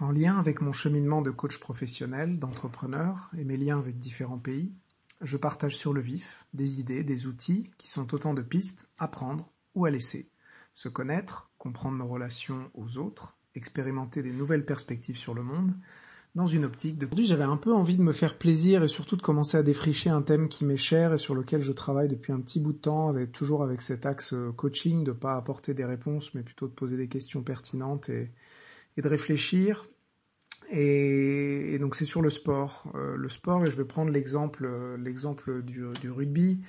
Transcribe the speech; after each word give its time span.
En 0.00 0.12
lien 0.12 0.38
avec 0.38 0.60
mon 0.60 0.72
cheminement 0.72 1.22
de 1.22 1.32
coach 1.32 1.58
professionnel, 1.58 2.38
d'entrepreneur 2.38 3.30
et 3.36 3.42
mes 3.42 3.56
liens 3.56 3.80
avec 3.80 3.98
différents 3.98 4.38
pays, 4.38 4.72
je 5.22 5.36
partage 5.36 5.76
sur 5.76 5.92
le 5.92 6.00
vif 6.00 6.46
des 6.54 6.78
idées, 6.78 7.02
des 7.02 7.26
outils 7.26 7.68
qui 7.78 7.88
sont 7.88 8.14
autant 8.14 8.32
de 8.32 8.42
pistes 8.42 8.88
à 8.98 9.08
prendre 9.08 9.50
ou 9.74 9.86
à 9.86 9.90
laisser. 9.90 10.30
Se 10.76 10.88
connaître, 10.88 11.50
comprendre 11.58 11.98
nos 11.98 12.06
relations 12.06 12.70
aux 12.74 12.98
autres, 12.98 13.36
expérimenter 13.56 14.22
des 14.22 14.30
nouvelles 14.30 14.64
perspectives 14.64 15.18
sur 15.18 15.34
le 15.34 15.42
monde, 15.42 15.74
dans 16.36 16.46
une 16.46 16.64
optique 16.64 16.96
de... 16.96 17.06
Aujourd'hui, 17.06 17.26
j'avais 17.26 17.42
un 17.42 17.56
peu 17.56 17.74
envie 17.74 17.96
de 17.96 18.02
me 18.02 18.12
faire 18.12 18.38
plaisir 18.38 18.84
et 18.84 18.88
surtout 18.88 19.16
de 19.16 19.22
commencer 19.22 19.56
à 19.56 19.64
défricher 19.64 20.10
un 20.10 20.22
thème 20.22 20.48
qui 20.48 20.64
m'est 20.64 20.76
cher 20.76 21.12
et 21.12 21.18
sur 21.18 21.34
lequel 21.34 21.62
je 21.62 21.72
travaille 21.72 22.06
depuis 22.06 22.32
un 22.32 22.40
petit 22.40 22.60
bout 22.60 22.72
de 22.72 22.78
temps, 22.78 23.08
avec, 23.08 23.32
toujours 23.32 23.64
avec 23.64 23.82
cet 23.82 24.06
axe 24.06 24.32
euh, 24.32 24.52
coaching, 24.52 25.02
de 25.02 25.10
pas 25.10 25.34
apporter 25.34 25.74
des 25.74 25.84
réponses, 25.84 26.34
mais 26.34 26.44
plutôt 26.44 26.68
de 26.68 26.72
poser 26.72 26.96
des 26.96 27.08
questions 27.08 27.42
pertinentes 27.42 28.08
et, 28.10 28.30
et 28.98 29.02
de 29.02 29.08
réfléchir. 29.08 29.88
Et, 30.70 31.78
donc 31.80 31.94
c'est 31.94 32.04
sur 32.04 32.20
le 32.20 32.30
sport. 32.30 32.92
Euh, 32.94 33.16
le 33.16 33.28
sport, 33.28 33.64
et 33.64 33.70
je 33.70 33.76
vais 33.76 33.84
prendre 33.84 34.10
l'exemple 34.10 34.66
euh, 34.66 34.98
l'exemple 34.98 35.62
du, 35.62 36.10
rugby, 36.10 36.60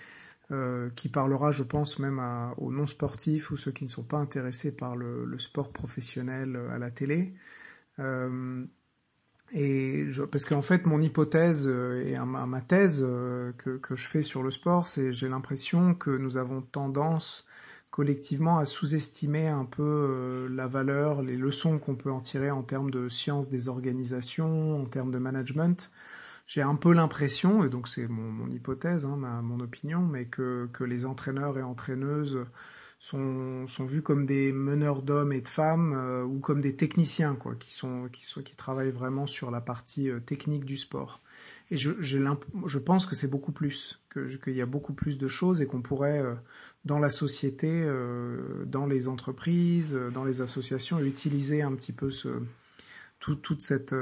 euh, 0.51 0.89
qui 0.95 1.09
parlera, 1.09 1.51
je 1.51 1.63
pense, 1.63 1.99
même 1.99 2.21
aux 2.57 2.71
non-sportifs 2.71 3.51
ou 3.51 3.57
ceux 3.57 3.71
qui 3.71 3.83
ne 3.83 3.89
sont 3.89 4.03
pas 4.03 4.17
intéressés 4.17 4.71
par 4.73 4.95
le, 4.95 5.37
sport 5.39 5.73
professionnel 5.73 6.57
à 6.71 6.77
la 6.77 6.91
télé. 6.91 7.33
Et 9.51 10.05
parce 10.31 10.45
qu'en 10.45 10.61
fait, 10.61 10.85
mon 10.85 11.01
hypothèse 11.01 11.67
et 11.67 12.15
ma, 12.19 12.45
ma 12.45 12.61
thèse 12.61 13.01
que, 13.57 13.77
que 13.77 13.95
je 13.95 14.07
fais 14.07 14.21
sur 14.21 14.43
le 14.43 14.51
sport, 14.51 14.87
c'est 14.87 15.11
j'ai 15.11 15.27
l'impression 15.27 15.95
que 15.95 16.11
nous 16.11 16.37
avons 16.37 16.61
tendance 16.61 17.47
collectivement 17.91 18.59
à 18.59 18.65
sous-estimer 18.65 19.47
un 19.47 19.65
peu 19.65 19.83
euh, 19.83 20.49
la 20.49 20.67
valeur, 20.67 21.21
les 21.21 21.37
leçons 21.37 21.79
qu'on 21.79 21.95
peut 21.95 22.11
en 22.11 22.21
tirer 22.21 22.51
en 22.51 22.63
termes 22.63 22.91
de 22.91 23.09
science 23.09 23.49
des 23.49 23.67
organisations, 23.69 24.81
en 24.81 24.85
termes 24.85 25.11
de 25.11 25.17
management. 25.17 25.91
J'ai 26.47 26.61
un 26.61 26.75
peu 26.75 26.93
l'impression, 26.93 27.63
et 27.63 27.69
donc 27.69 27.87
c'est 27.87 28.07
mon, 28.07 28.49
hypothèse, 28.49 29.05
hein, 29.05 29.15
ma, 29.17 29.41
mon 29.41 29.59
opinion, 29.59 30.01
mais 30.01 30.25
que, 30.25 30.67
que 30.73 30.83
les 30.83 31.05
entraîneurs 31.05 31.57
et 31.57 31.63
entraîneuses 31.63 32.39
sont, 32.99 33.67
sont 33.67 33.85
vus 33.85 34.01
comme 34.01 34.25
des 34.25 34.51
meneurs 34.51 35.01
d'hommes 35.01 35.33
et 35.33 35.41
de 35.41 35.47
femmes 35.47 35.93
euh, 35.95 36.23
ou 36.23 36.39
comme 36.39 36.61
des 36.61 36.75
techniciens, 36.75 37.35
quoi, 37.35 37.55
qui 37.55 37.73
sont, 37.73 38.09
qui 38.11 38.25
sont, 38.25 38.41
qui 38.41 38.55
travaillent 38.55 38.91
vraiment 38.91 39.27
sur 39.27 39.51
la 39.51 39.61
partie 39.61 40.09
euh, 40.09 40.19
technique 40.19 40.65
du 40.65 40.77
sport. 40.77 41.21
Et 41.71 41.77
je, 41.77 41.91
je 41.99 42.77
pense 42.79 43.05
que 43.05 43.15
c'est 43.15 43.29
beaucoup 43.29 43.51
plus, 43.51 44.01
qu'il 44.13 44.55
y 44.55 44.61
a 44.61 44.65
beaucoup 44.65 44.93
plus 44.93 45.17
de 45.17 45.27
choses 45.27 45.61
et 45.61 45.67
qu'on 45.67 45.81
pourrait 45.81 46.19
euh, 46.19 46.33
dans 46.83 46.99
la 46.99 47.09
société, 47.09 47.69
euh, 47.69 48.65
dans 48.65 48.87
les 48.87 49.07
entreprises, 49.07 49.93
euh, 49.95 50.09
dans 50.09 50.23
les 50.23 50.41
associations, 50.41 50.99
utiliser 50.99 51.61
un 51.61 51.73
petit 51.73 51.93
peu 51.93 52.09
ce, 52.09 52.29
tout, 53.19 53.35
toute 53.35 53.61
cette, 53.61 53.95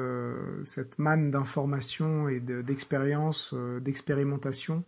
cette 0.64 0.98
manne 0.98 1.32
d'informations 1.32 2.30
et 2.30 2.40
d'expériences, 2.40 3.54
d'expérimentation 3.82 4.86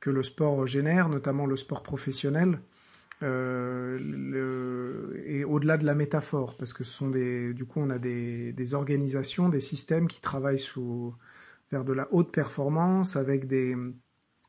que 0.00 0.10
le 0.10 0.22
sport 0.22 0.66
génère, 0.66 1.08
notamment 1.08 1.46
le 1.46 1.56
sport 1.56 1.82
professionnel. 1.82 2.60
Euh, 3.22 3.98
le, 4.00 5.22
et 5.26 5.44
au-delà 5.44 5.78
de 5.78 5.86
la 5.86 5.94
métaphore, 5.94 6.56
parce 6.56 6.72
que 6.72 6.84
ce 6.84 6.92
sont 6.92 7.08
des, 7.08 7.54
du 7.54 7.64
coup, 7.64 7.80
on 7.80 7.88
a 7.90 7.98
des, 7.98 8.52
des 8.52 8.74
organisations, 8.74 9.48
des 9.48 9.60
systèmes 9.60 10.08
qui 10.08 10.20
travaillent 10.20 10.58
sous, 10.58 11.14
vers 11.74 11.84
de 11.84 11.92
la 11.92 12.06
haute 12.12 12.30
performance 12.30 13.16
avec 13.16 13.48
des, 13.48 13.76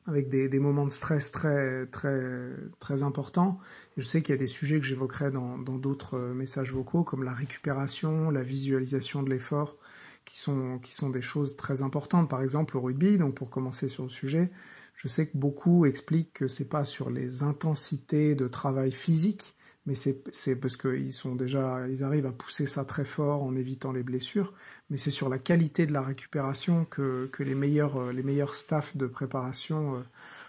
avec 0.06 0.30
des, 0.30 0.60
moments 0.60 0.86
de 0.86 0.92
stress 0.92 1.32
très 1.32 1.88
très 1.88 2.52
très 2.80 3.02
importants. 3.02 3.60
je 3.98 4.06
sais 4.06 4.22
qu'il 4.22 4.36
y 4.36 4.38
a 4.38 4.40
des 4.40 4.46
sujets 4.48 4.80
que 4.80 4.86
j'évoquerai 4.86 5.32
dans 5.32 5.58
d'autres 5.58 6.18
euh, 6.18 6.34
messages 6.36 6.72
vocaux, 6.72 7.04
comme 7.04 7.24
la 7.24 7.34
récupération, 7.34 8.30
la 8.30 8.44
visualisation 8.44 9.24
de 9.24 9.32
l'effort, 9.32 9.78
qui 10.26 10.38
sont 10.40 10.78
qui 10.80 10.94
sont 10.94 11.10
des 11.10 11.24
choses 11.24 11.56
très 11.56 11.82
importantes. 11.82 12.30
Par 12.30 12.44
exemple, 12.44 12.78
au 12.78 12.82
rugby. 12.82 13.18
Donc, 13.18 13.34
pour 13.34 13.50
commencer 13.50 13.88
sur 13.90 14.04
le 14.04 14.10
sujet, 14.10 14.52
je 14.94 15.08
sais 15.08 15.28
que 15.28 15.38
beaucoup 15.38 15.86
expliquent 15.88 16.34
que 16.34 16.48
c'est 16.48 16.70
pas 16.70 16.86
sur 16.86 17.10
les 17.10 17.42
intensités 17.42 18.36
de 18.36 18.48
travail 18.48 18.92
physique, 18.92 19.56
mais 19.86 19.96
c'est 19.96 20.56
parce 20.56 20.78
qu'ils 20.78 21.12
sont 21.12 21.36
déjà 21.36 21.88
ils 21.88 22.04
arrivent 22.04 22.26
à 22.26 22.32
pousser 22.32 22.66
ça 22.66 22.86
très 22.86 23.06
fort 23.06 23.44
en 23.44 23.56
évitant 23.56 23.92
les 23.92 24.04
blessures 24.04 24.54
mais 24.90 24.98
c'est 24.98 25.12
sur 25.12 25.30
la 25.30 25.40
qualité 25.40 25.86
de 25.86 25.94
la 25.94 26.02
récupération 26.02 26.86
que, 26.86 27.28
que 27.32 27.44
les 27.44 27.56
meilleurs 27.56 27.98
euh, 27.98 28.12
les 28.12 28.24
meilleurs 28.24 28.56
staffs 28.56 28.96
de 28.98 29.08
préparation 29.08 29.96
euh, 29.96 30.00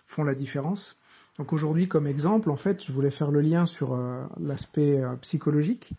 font 0.06 0.24
la 0.24 0.34
différence. 0.34 1.00
Donc 1.38 1.52
aujourd'hui, 1.52 1.88
comme 1.88 2.06
exemple, 2.06 2.50
en 2.50 2.56
fait, 2.56 2.82
je 2.82 2.92
voulais 2.92 3.10
faire 3.10 3.30
le 3.30 3.40
lien 3.40 3.66
sur 3.66 3.92
euh, 3.94 4.24
l'aspect 4.40 5.02
psychologique 5.20 5.92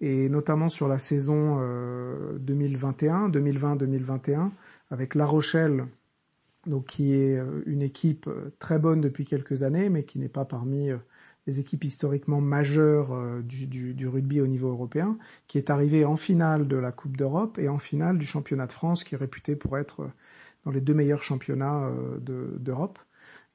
et 0.00 0.28
notamment 0.28 0.68
sur 0.68 0.88
la 0.88 0.98
saison 0.98 1.60
2021, 2.40 3.28
2020-2021, 3.28 4.50
avec 4.90 5.14
La 5.14 5.24
Rochelle, 5.24 5.86
donc 6.66 6.86
qui 6.86 7.14
est 7.14 7.40
une 7.66 7.82
équipe 7.82 8.28
très 8.58 8.80
bonne 8.80 9.00
depuis 9.00 9.24
quelques 9.24 9.62
années, 9.62 9.90
mais 9.90 10.02
qui 10.02 10.18
n'est 10.18 10.28
pas 10.28 10.44
parmi 10.44 10.90
les 11.46 11.58
équipes 11.58 11.84
historiquement 11.84 12.40
majeures 12.40 13.12
euh, 13.12 13.42
du, 13.42 14.08
rugby 14.08 14.40
au 14.40 14.46
niveau 14.46 14.68
européen, 14.68 15.18
qui 15.48 15.58
est 15.58 15.70
arrivé 15.70 16.04
en 16.04 16.16
finale 16.16 16.68
de 16.68 16.76
la 16.76 16.92
Coupe 16.92 17.16
d'Europe 17.16 17.58
et 17.58 17.68
en 17.68 17.78
finale 17.78 18.18
du 18.18 18.26
championnat 18.26 18.66
de 18.66 18.72
France, 18.72 19.04
qui 19.04 19.14
est 19.14 19.18
réputé 19.18 19.56
pour 19.56 19.78
être 19.78 20.02
euh, 20.02 20.12
dans 20.64 20.70
les 20.70 20.80
deux 20.80 20.94
meilleurs 20.94 21.22
championnats 21.22 21.86
euh, 21.86 22.18
d'Europe. 22.58 22.98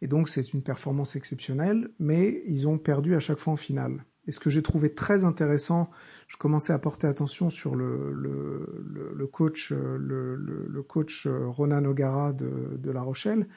et 0.02 0.08
donc 0.08 0.28
c'est 0.28 0.53
une 0.53 0.62
performance 0.62 1.16
exceptionnelle, 1.16 1.90
mais 2.00 2.44
ils 2.48 2.68
ont 2.68 2.78
perdu 2.78 3.16
à 3.16 3.20
chaque 3.20 3.40
fois 3.40 3.53
en 3.53 3.58
finale. 3.58 4.04
Et 4.28 4.34
ce 4.34 4.42
que 4.42 4.50
j'ai 4.50 4.62
trouvé 4.62 4.94
très 4.94 5.24
intéressant, 5.24 5.90
je 6.28 6.36
commençais 6.36 6.74
à 6.74 6.80
porter 6.80 7.08
attention 7.08 7.50
sur 7.50 7.75
le, 7.75 9.30
coach, 9.31 9.72
le, 9.72 10.84
coach 10.86 11.25
Ronan 11.28 11.86
O'Gara 11.86 12.34
de, 12.34 12.75
de 12.78 12.92
La 12.92 13.02
Rochelle, 13.02 13.48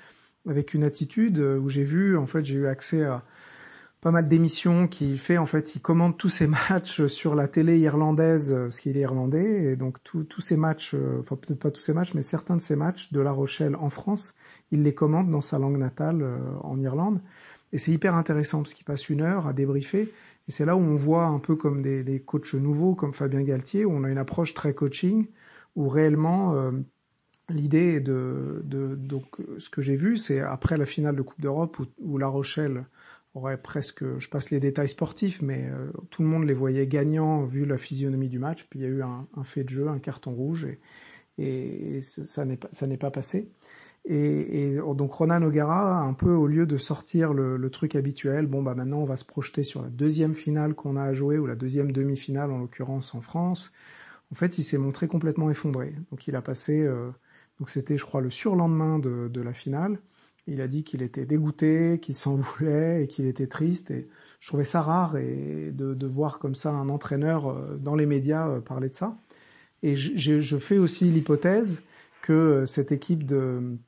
avec 0.46 0.72
une 0.72 0.84
attitude 0.84 1.38
où 1.38 1.68
j'ai 1.68 1.82
vu, 1.82 2.16
en 2.16 2.28
fait, 2.28 2.44
j'ai 2.44 2.54
eu 2.54 2.66
accès 2.68 3.02
à, 3.02 3.24
pas 4.00 4.10
mal 4.10 4.28
d'émissions 4.28 4.88
qu'il 4.88 5.18
fait. 5.18 5.38
En 5.38 5.46
fait, 5.46 5.74
il 5.74 5.80
commande 5.80 6.16
tous 6.16 6.28
ses 6.28 6.46
matchs 6.46 7.06
sur 7.06 7.34
la 7.34 7.48
télé 7.48 7.78
irlandaise, 7.78 8.52
euh, 8.52 8.64
parce 8.64 8.80
qu'il 8.80 8.96
est 8.96 9.00
irlandais, 9.00 9.72
et 9.72 9.76
donc 9.76 10.02
tous 10.02 10.40
ses 10.40 10.56
matchs, 10.56 10.94
euh, 10.94 11.20
enfin 11.20 11.36
peut-être 11.36 11.60
pas 11.60 11.70
tous 11.70 11.82
ses 11.82 11.92
matchs, 11.92 12.14
mais 12.14 12.22
certains 12.22 12.56
de 12.56 12.62
ses 12.62 12.76
matchs 12.76 13.12
de 13.12 13.20
La 13.20 13.32
Rochelle 13.32 13.76
en 13.76 13.90
France, 13.90 14.34
il 14.70 14.82
les 14.82 14.94
commande 14.94 15.30
dans 15.30 15.40
sa 15.40 15.58
langue 15.58 15.78
natale 15.78 16.22
euh, 16.22 16.38
en 16.62 16.80
Irlande. 16.80 17.20
Et 17.72 17.78
c'est 17.78 17.92
hyper 17.92 18.14
intéressant 18.14 18.58
parce 18.58 18.74
qu'il 18.74 18.84
passe 18.84 19.08
une 19.10 19.20
heure 19.20 19.46
à 19.46 19.52
débriefer. 19.52 20.12
Et 20.48 20.52
c'est 20.52 20.64
là 20.64 20.74
où 20.76 20.80
on 20.80 20.96
voit 20.96 21.26
un 21.26 21.38
peu 21.38 21.54
comme 21.54 21.82
des, 21.82 22.02
des, 22.02 22.20
coachs 22.20 22.54
nouveaux, 22.54 22.94
comme 22.94 23.12
Fabien 23.12 23.42
Galtier, 23.42 23.84
où 23.84 23.92
on 23.92 24.02
a 24.02 24.08
une 24.08 24.18
approche 24.18 24.54
très 24.54 24.74
coaching, 24.74 25.26
où 25.76 25.88
réellement 25.88 26.54
euh, 26.54 26.72
l'idée 27.48 28.00
de, 28.00 28.62
de, 28.64 28.96
donc 28.96 29.36
ce 29.58 29.70
que 29.70 29.82
j'ai 29.82 29.96
vu, 29.96 30.16
c'est 30.16 30.40
après 30.40 30.76
la 30.76 30.86
finale 30.86 31.14
de 31.14 31.22
Coupe 31.22 31.40
d'Europe 31.40 31.78
où, 31.78 31.84
où 31.98 32.18
La 32.18 32.26
Rochelle 32.26 32.84
aurait 33.34 33.60
presque, 33.60 34.18
je 34.18 34.28
passe 34.28 34.50
les 34.50 34.60
détails 34.60 34.88
sportifs, 34.88 35.40
mais 35.42 35.68
euh, 35.70 35.90
tout 36.10 36.22
le 36.22 36.28
monde 36.28 36.44
les 36.44 36.54
voyait 36.54 36.86
gagnants 36.86 37.44
vu 37.44 37.64
la 37.64 37.78
physionomie 37.78 38.28
du 38.28 38.38
match. 38.38 38.66
Puis 38.68 38.80
il 38.80 38.82
y 38.82 38.86
a 38.86 38.88
eu 38.88 39.02
un, 39.02 39.26
fait 39.44 39.64
de 39.64 39.68
jeu, 39.68 39.88
un 39.88 39.98
carton 39.98 40.32
rouge, 40.32 40.66
et, 41.38 42.00
ça 42.02 42.44
n'est 42.44 42.56
pas, 42.56 42.68
pas 42.98 43.10
passé. 43.10 43.50
Et, 44.06 44.72
et, 44.72 44.76
donc 44.94 45.12
Ronan 45.12 45.42
O'Gara, 45.42 46.00
un 46.00 46.14
peu 46.14 46.32
au 46.32 46.46
lieu 46.46 46.66
de 46.66 46.76
sortir 46.76 47.32
le, 47.32 47.70
truc 47.70 47.94
habituel, 47.94 48.46
bon 48.46 48.62
bah 48.62 48.74
maintenant 48.74 48.98
on 48.98 49.04
va 49.04 49.16
se 49.16 49.24
projeter 49.24 49.62
sur 49.62 49.82
la 49.82 49.88
deuxième 49.90 50.34
finale 50.34 50.74
qu'on 50.74 50.96
a 50.96 51.02
à 51.02 51.12
jouer 51.14 51.38
ou 51.38 51.46
la 51.46 51.54
deuxième 51.54 51.92
demi-finale 51.92 52.50
en 52.50 52.58
l'occurrence 52.58 53.14
en 53.14 53.20
France. 53.20 53.72
En 54.32 54.36
fait, 54.36 54.58
il 54.58 54.64
s'est 54.64 54.78
montré 54.78 55.08
complètement 55.08 55.50
effondré. 55.50 55.94
Donc 56.10 56.26
il 56.28 56.36
a 56.36 56.42
passé, 56.42 56.80
euh, 56.80 57.10
donc 57.58 57.70
c'était 57.70 57.98
je 57.98 58.04
crois 58.04 58.20
le 58.20 58.30
surlendemain 58.30 58.98
de, 58.98 59.28
de 59.28 59.40
la 59.40 59.52
finale. 59.52 59.98
Il 60.46 60.60
a 60.60 60.68
dit 60.68 60.84
qu'il 60.84 61.02
était 61.02 61.26
dégoûté, 61.26 61.98
qu'il 62.02 62.14
s'en 62.14 62.36
voulait 62.36 63.04
et 63.04 63.06
qu'il 63.08 63.26
était 63.26 63.46
triste. 63.46 63.90
Et 63.90 64.08
je 64.40 64.48
trouvais 64.48 64.64
ça 64.64 64.80
rare 64.82 65.16
et 65.16 65.70
de, 65.72 65.94
de, 65.94 66.06
voir 66.06 66.38
comme 66.38 66.54
ça 66.54 66.70
un 66.70 66.88
entraîneur 66.88 67.48
euh, 67.48 67.76
dans 67.76 67.94
les 67.94 68.06
médias 68.06 68.48
euh, 68.48 68.60
parler 68.60 68.88
de 68.88 68.94
ça. 68.94 69.16
Et 69.82 69.96
je, 69.96 70.40
je 70.40 70.58
fais 70.58 70.78
aussi 70.78 71.10
l'hypothèse 71.10 71.82
que 72.22 72.32
euh, 72.32 72.66
cette 72.66 72.92
équipe 72.92 73.24
de, 73.24 73.78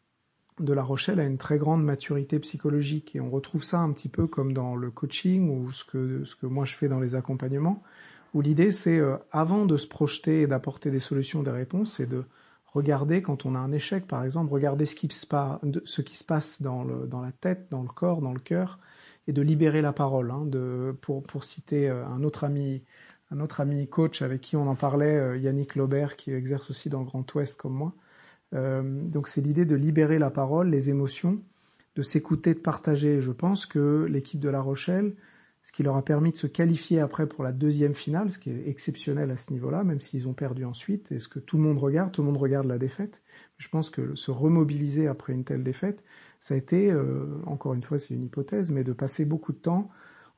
de 0.61 0.73
La 0.73 0.83
Rochelle 0.83 1.21
a 1.21 1.27
une 1.27 1.39
très 1.39 1.59
grande 1.59 1.85
maturité 1.85 2.39
psychologique 2.39 3.17
et 3.17 3.21
on 3.21 3.31
retrouve 3.31 3.65
ça 3.65 3.81
un 3.81 3.93
petit 3.93 4.09
peu 4.09 4.27
comme 4.27 4.53
dans 4.53 4.75
le 4.75 4.91
coaching 4.91 5.51
ou 5.51 5.73
ce 5.73 5.85
que, 5.85 6.25
ce 6.25 6.37
que 6.37 6.47
moi 6.47 6.65
je 6.65 6.75
fais 6.75 6.89
dans 6.89 7.01
les 7.01 7.15
accompagnements, 7.15 7.83
où 8.35 8.41
l'idée 8.41 8.73
c'est 8.73 9.01
avant 9.31 9.67
de 9.67 9.77
se 9.77 9.87
projeter 9.87 10.43
et 10.43 10.47
d'apporter 10.47 10.91
des 10.91 11.01
solutions, 11.01 11.43
des 11.43 11.51
réponses, 11.51 11.95
c'est 11.97 12.09
de 12.09 12.25
Regardez 12.73 13.21
quand 13.21 13.45
on 13.45 13.55
a 13.55 13.59
un 13.59 13.73
échec, 13.73 14.07
par 14.07 14.25
exemple, 14.25 14.53
regardez 14.53 14.87
ce 14.87 14.95
qui 14.95 15.09
se, 15.09 15.27
passe, 15.27 16.63
dans 16.63 16.85
la 16.85 17.33
tête, 17.33 17.67
dans 17.71 17.83
le 17.83 17.89
corps, 17.89 18.23
dans 18.23 18.33
le 18.33 18.41
cœur, 18.41 18.79
et 19.29 19.33
de 19.33 19.43
libérer 19.43 19.83
la 19.83 19.93
parole. 19.93 20.31
Hein, 20.31 20.45
de, 20.47 20.97
pour, 21.01 21.23
pour 21.23 21.45
citer 21.45 21.89
euh, 21.89 22.07
un 22.07 22.23
autre 22.25 22.45
ami, 22.45 22.83
un 23.31 23.41
autre 23.41 23.61
ami 23.61 23.89
coach 23.89 24.23
avec 24.23 24.41
qui 24.41 24.57
on 24.57 24.67
en 24.69 24.75
parlait, 24.75 25.17
euh, 25.17 25.37
Yannick 25.37 25.75
Laubert, 25.77 26.17
qui 26.17 26.33
exerce 26.33 26.71
aussi 26.71 26.89
dans 26.89 27.01
le 27.01 27.07
Grand 27.07 27.33
Ouest 27.35 27.57
comme 27.57 27.75
moi. 27.75 27.93
Euh, 28.55 28.83
donc 28.83 29.29
c'est 29.29 29.41
l'idée 29.41 29.65
de 29.65 29.77
libérer 29.77 30.19
la 30.19 30.31
parole, 30.31 30.69
les 30.69 30.91
émotions, 30.91 31.41
de 31.97 32.03
s'écouter, 32.03 32.55
de 32.55 32.59
partager. 32.59 33.21
Je 33.21 33.33
pense 33.33 33.67
que 33.67 34.07
l'équipe 34.09 34.41
de 34.41 34.49
La 34.49 34.61
Rochelle 34.61 35.15
ce 35.63 35.71
qui 35.71 35.83
leur 35.83 35.97
a 35.97 36.05
permis 36.05 36.33
de 36.33 36.37
se 36.37 36.49
qualifier 36.49 36.99
après 37.01 37.27
pour 37.27 37.45
la 37.45 37.53
deuxième 37.53 37.95
finale, 37.95 38.33
ce 38.33 38.39
qui 38.39 38.51
est 38.51 38.69
exceptionnel 38.69 39.31
à 39.31 39.37
ce 39.37 39.53
niveau-là, 39.53 39.85
même 39.85 40.01
s'ils 40.01 40.27
ont 40.27 40.33
perdu 40.33 40.65
ensuite. 40.65 41.13
Et 41.13 41.21
ce 41.21 41.29
que 41.29 41.39
tout 41.39 41.57
le 41.57 41.63
monde 41.63 41.79
regarde, 41.79 42.11
tout 42.11 42.23
le 42.23 42.27
monde 42.27 42.37
regarde 42.37 42.67
la 42.67 42.79
défaite. 42.79 43.23
Je 43.59 43.69
pense 43.69 43.89
que 43.89 44.17
se 44.17 44.33
remobiliser 44.33 45.07
après 45.07 45.33
une 45.33 45.45
telle 45.45 45.63
défaite, 45.63 46.03
ça 46.41 46.55
a 46.55 46.57
été, 46.57 46.91
euh, 46.91 47.41
encore 47.47 47.75
une 47.75 47.85
fois, 47.85 48.01
c'est 48.01 48.15
une 48.15 48.25
hypothèse, 48.25 48.71
mais 48.71 48.83
de 48.83 48.93
passer 48.93 49.25
beaucoup 49.25 49.53
de 49.53 49.59
temps 49.59 49.89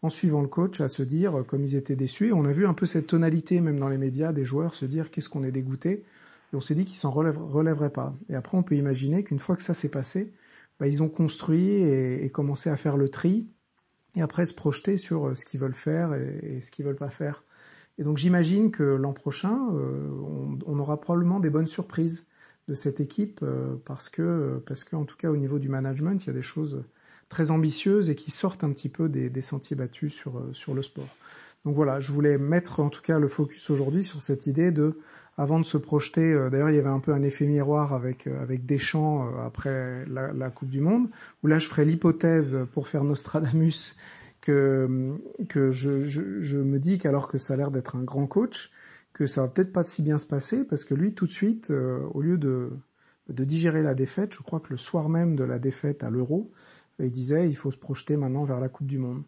en 0.02 0.10
suivant 0.10 0.42
le 0.42 0.48
coach 0.48 0.82
à 0.82 0.88
se 0.88 1.02
dire, 1.02 1.44
comme 1.46 1.64
ils 1.64 1.76
étaient 1.76 1.96
déçus. 1.96 2.28
Et 2.28 2.32
on 2.34 2.44
a 2.44 2.52
vu 2.52 2.66
un 2.66 2.74
peu 2.74 2.84
cette 2.84 3.06
tonalité, 3.06 3.60
même 3.60 3.78
dans 3.78 3.88
les 3.88 3.96
médias, 3.96 4.34
des 4.34 4.44
joueurs 4.44 4.74
se 4.74 4.84
dire 4.84 5.10
qu'est-ce 5.10 5.30
qu'on 5.30 5.42
est 5.42 5.52
dégoûté. 5.52 6.04
Et 6.52 6.56
on 6.56 6.60
s'est 6.60 6.74
dit 6.74 6.84
qu'ils 6.84 6.98
s'en 6.98 7.10
relèveraient 7.10 7.88
pas. 7.88 8.14
Et 8.28 8.34
après, 8.34 8.58
on 8.58 8.62
peut 8.62 8.76
imaginer 8.76 9.24
qu'une 9.24 9.38
fois 9.38 9.56
que 9.56 9.62
ça 9.62 9.72
s'est 9.72 9.88
passé, 9.88 10.34
bah, 10.78 10.86
ils 10.86 11.02
ont 11.02 11.08
construit 11.08 11.70
et 11.70 12.28
commencé 12.30 12.68
à 12.68 12.76
faire 12.76 12.98
le 12.98 13.08
tri 13.08 13.48
et 14.16 14.22
après 14.22 14.46
se 14.46 14.54
projeter 14.54 14.96
sur 14.96 15.28
euh, 15.28 15.34
ce 15.34 15.44
qu'ils 15.44 15.60
veulent 15.60 15.74
faire 15.74 16.14
et, 16.14 16.60
ce 16.60 16.70
qu'ils 16.70 16.84
veulent 16.84 16.96
pas 16.96 17.10
faire. 17.10 17.42
Et 17.98 18.02
donc 18.02 18.18
j'imagine 18.18 18.70
que 18.70 18.82
l'an 18.82 19.12
prochain, 19.12 19.68
euh, 19.74 20.10
on, 20.66 20.78
aura 20.78 21.00
probablement 21.00 21.40
des 21.40 21.50
bonnes 21.50 21.66
surprises 21.66 22.26
de 22.66 22.74
cette 22.74 23.00
équipe 23.00 23.40
euh, 23.42 23.76
parce 23.84 24.08
que 24.08 24.62
parce 24.66 24.84
qu'en 24.84 25.04
tout 25.04 25.16
cas 25.16 25.30
au 25.30 25.36
niveau 25.36 25.58
du 25.58 25.68
management, 25.68 26.22
il 26.24 26.26
y 26.26 26.30
a 26.30 26.34
des 26.34 26.42
choses 26.42 26.84
très 27.28 27.50
ambitieuses 27.50 28.10
et 28.10 28.16
qui 28.16 28.30
sortent 28.30 28.64
un 28.64 28.72
petit 28.72 28.88
peu 28.88 29.08
des, 29.08 29.30
des 29.30 29.42
sentiers 29.42 29.76
battus 29.76 30.12
sur 30.12 30.42
sur 30.52 30.74
le 30.74 30.82
sport. 30.82 31.08
Donc 31.64 31.74
voilà, 31.76 32.00
je 32.00 32.12
voulais 32.12 32.36
mettre 32.36 32.80
en 32.80 32.90
tout 32.90 33.00
cas 33.00 33.18
le 33.18 33.28
focus 33.28 33.70
aujourd'hui 33.70 34.04
sur 34.04 34.20
cette 34.20 34.46
idée 34.46 34.70
de 34.70 34.98
avant 35.36 35.58
de 35.58 35.64
se 35.64 35.76
projeter. 35.76 36.32
Euh, 36.32 36.50
d'ailleurs, 36.50 36.70
il 36.70 36.76
y 36.76 36.78
avait 36.78 36.88
un 36.88 37.00
peu 37.00 37.12
un 37.12 37.22
effet 37.22 37.46
miroir 37.46 37.92
avec 37.92 38.26
euh, 38.26 38.42
avec 38.42 38.66
Deschamps 38.66 39.26
euh, 39.26 39.46
après 39.46 40.04
la, 40.06 40.50
Coupe 40.50 40.70
du 40.70 40.80
Monde, 40.80 41.08
où 41.42 41.46
là, 41.46 41.58
je 41.58 41.68
ferai 41.68 41.84
l'hypothèse 41.84 42.58
pour 42.72 42.88
faire 42.88 43.04
Nostradamus 43.04 43.96
que 44.40 45.18
que 45.48 45.72
je, 45.72 46.04
je, 46.04 46.40
je 46.40 46.58
me 46.58 46.78
dis 46.78 46.98
qu'alors 46.98 47.28
que 47.28 47.38
ça 47.38 47.54
a 47.54 47.56
l'air 47.56 47.70
d'être 47.70 47.96
un 47.96 48.02
grand 48.02 48.26
coach, 48.26 48.70
que 49.12 49.26
ça 49.26 49.42
va 49.42 49.48
peut-être 49.48 49.72
pas 49.72 49.84
si 49.84 50.02
bien 50.02 50.18
se 50.18 50.26
passer 50.26 50.64
parce 50.64 50.84
que 50.84 50.94
lui, 50.94 51.14
tout 51.14 51.26
de 51.26 51.32
suite, 51.32 51.70
au 51.70 52.20
lieu 52.20 52.38
de 52.38 52.70
de 53.30 53.44
digérer 53.44 53.82
la 53.82 53.94
défaite, 53.94 54.34
je 54.34 54.42
crois 54.42 54.60
que 54.60 54.68
le 54.70 54.76
soir 54.76 55.08
même 55.08 55.34
de 55.34 55.44
la 55.44 55.58
défaite 55.58 56.04
à 56.04 56.10
l'Euro, 56.10 56.52
il 56.98 57.10
disait 57.10 57.48
il 57.48 57.56
faut 57.56 57.70
se 57.70 57.78
projeter 57.78 58.16
maintenant 58.16 58.44
vers 58.44 58.60
la 58.60 58.68
Coupe 58.68 58.86
du 58.86 58.98
Monde. 58.98 59.22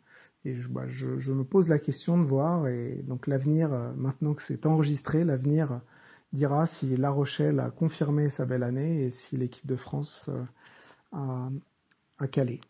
Et 0.47 0.55
je, 0.55 0.69
bah, 0.69 0.87
je, 0.87 1.33
me 1.33 1.43
pose 1.43 1.69
la 1.69 1.81
question 1.81 2.17
de 2.17 2.25
voir, 2.25 2.69
et 2.69 3.03
donc 3.03 3.27
l'avenir, 3.27 3.71
maintenant 3.97 4.33
que 4.33 4.43
c'est 4.43 4.65
enregistré, 4.65 5.25
l'avenir 5.25 5.81
dira 6.33 6.67
si 6.67 6.97
La 6.97 7.11
Rochelle 7.11 7.59
a 7.59 7.71
confirmé 7.71 8.29
sa 8.29 8.45
belle 8.45 8.63
année 8.63 9.03
et 9.03 9.11
si 9.11 9.37
l'équipe 9.37 9.67
de 9.67 9.75
France 9.75 10.31
euh, 11.15 11.51
a 12.19 12.29
calé. 12.29 12.61